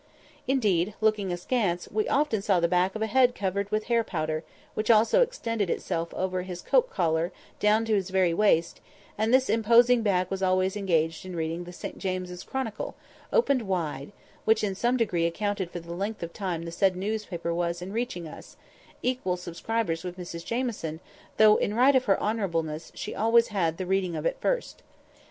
[0.47, 4.43] Indeed, looking askance, we often saw the back of a head covered with hair powder,
[4.73, 8.81] which also extended itself over his coat collar down to his very waist;
[9.15, 12.95] and this imposing back was always engaged in reading the St James's Chronicle,
[13.31, 14.11] opened wide,
[14.43, 17.93] which, in some degree, accounted for the length of time the said newspaper was in
[17.93, 20.99] reaching us—equal subscribers with Mrs Jamieson,
[21.37, 24.81] though, in right of her honourableness, she always had the reading of it first.